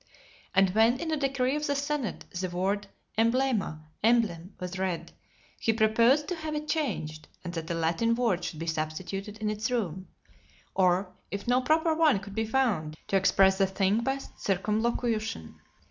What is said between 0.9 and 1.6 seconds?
in a decree